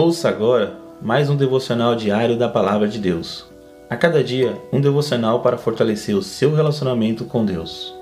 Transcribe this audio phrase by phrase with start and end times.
[0.00, 3.44] Ouça agora mais um devocional diário da Palavra de Deus.
[3.90, 7.92] A cada dia, um devocional para fortalecer o seu relacionamento com Deus.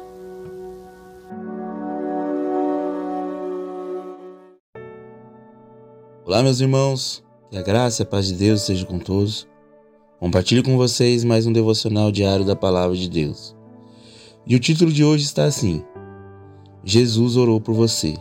[6.22, 9.48] Olá, meus irmãos, que a graça e a paz de Deus seja com todos.
[10.20, 13.56] Compartilho com vocês mais um devocional diário da Palavra de Deus.
[14.46, 15.82] E o título de hoje está assim:
[16.84, 18.14] Jesus orou por você.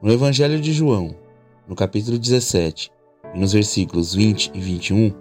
[0.00, 1.23] No Evangelho de João,
[1.66, 2.90] no capítulo 17,
[3.34, 5.12] e nos versículos 20 e 21,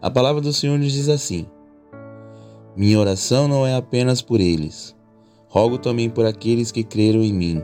[0.00, 1.46] a palavra do Senhor nos diz assim:
[2.76, 4.94] Minha oração não é apenas por eles,
[5.48, 7.62] rogo também por aqueles que creram em mim,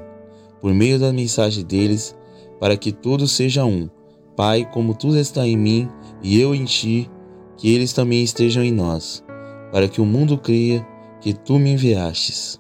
[0.61, 2.17] por meio da mensagem deles,
[2.59, 3.91] para que todos sejam um.
[4.37, 5.89] Pai, como tu está em mim
[6.23, 7.11] e eu em ti,
[7.57, 9.23] que eles também estejam em nós,
[9.71, 10.87] para que o mundo creia
[11.21, 12.59] que tu me enviastes.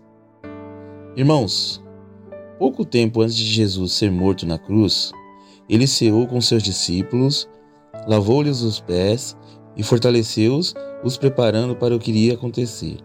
[1.16, 1.82] Irmãos,
[2.58, 5.12] pouco tempo antes de Jesus ser morto na cruz,
[5.70, 7.48] ele ceou com seus discípulos,
[8.08, 9.36] lavou-lhes os pés
[9.76, 12.98] e fortaleceu-os, os preparando para o que iria acontecer.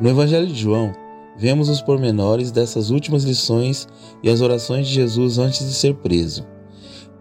[0.00, 0.92] No Evangelho de João,
[1.38, 3.86] vemos os pormenores dessas últimas lições
[4.24, 6.44] e as orações de Jesus antes de ser preso.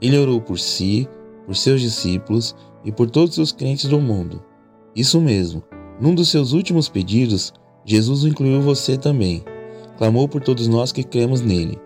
[0.02, 1.08] Ele orou por si,
[1.46, 4.44] por seus discípulos e por todos os crentes do mundo.
[4.96, 5.64] Isso mesmo,
[6.02, 7.54] num dos seus últimos pedidos,
[7.86, 9.44] Jesus incluiu você também.
[10.00, 11.80] Clamou por todos nós que cremos nele.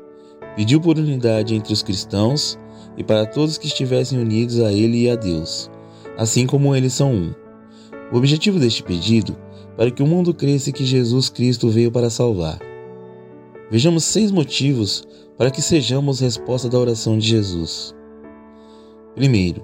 [0.56, 2.58] Pediu por unidade entre os cristãos
[2.98, 5.70] e para todos que estivessem unidos a Ele e a Deus,
[6.18, 7.34] assim como eles são um.
[8.12, 9.38] O objetivo deste pedido
[9.78, 12.60] para que o mundo cresça que Jesus Cristo veio para salvar.
[13.70, 17.94] Vejamos seis motivos para que sejamos resposta da oração de Jesus.
[19.14, 19.64] Primeiro,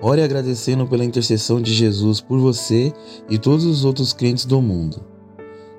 [0.00, 2.92] ore agradecendo pela intercessão de Jesus por você
[3.28, 5.04] e todos os outros crentes do mundo.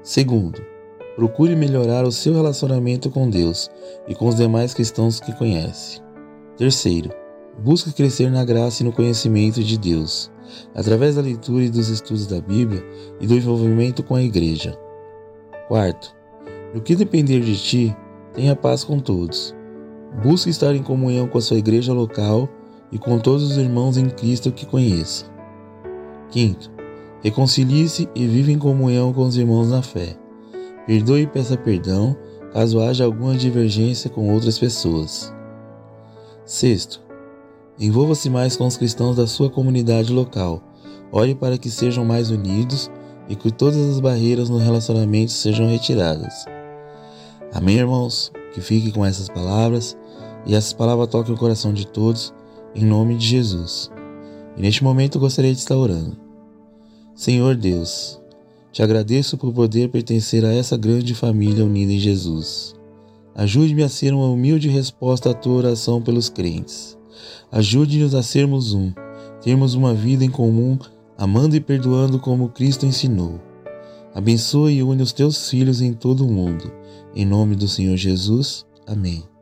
[0.01, 0.61] Segundo,
[1.15, 3.69] procure melhorar o seu relacionamento com Deus
[4.07, 6.01] e com os demais cristãos que conhece.
[6.55, 7.09] Terceiro,
[7.57, 10.31] busque crescer na graça e no conhecimento de Deus,
[10.75, 12.83] através da leitura e dos estudos da Bíblia
[13.19, 14.77] e do envolvimento com a igreja.
[15.67, 16.15] Quarto,
[16.73, 17.97] no que depender de ti,
[18.33, 19.55] tenha paz com todos.
[20.23, 22.47] Busque estar em comunhão com a sua igreja local
[22.91, 25.25] e com todos os irmãos em Cristo que conheça.
[26.29, 26.71] Quinto,
[27.23, 30.15] reconcilie-se e viva em comunhão com os irmãos na fé.
[30.85, 32.15] Perdoe e peça perdão
[32.53, 35.33] caso haja alguma divergência com outras pessoas.
[36.45, 37.01] Sexto,
[37.79, 40.61] envolva-se mais com os cristãos da sua comunidade local.
[41.11, 42.91] Ore para que sejam mais unidos
[43.29, 46.45] e que todas as barreiras no relacionamento sejam retiradas.
[47.53, 48.31] Amém, irmãos?
[48.53, 49.97] Que fique com essas palavras
[50.45, 52.33] e essas palavras toquem o coração de todos,
[52.75, 53.89] em nome de Jesus.
[54.57, 56.17] E neste momento gostaria de estar orando.
[57.15, 58.19] Senhor Deus,
[58.71, 62.75] te agradeço por poder pertencer a essa grande família unida em Jesus.
[63.35, 66.97] Ajude-me a ser uma humilde resposta à tua oração pelos crentes.
[67.51, 68.91] Ajude-nos a sermos um,
[69.41, 70.77] termos uma vida em comum,
[71.17, 73.39] amando e perdoando como Cristo ensinou.
[74.13, 76.71] Abençoe e une os teus filhos em todo o mundo.
[77.15, 78.65] Em nome do Senhor Jesus.
[78.85, 79.32] Amém.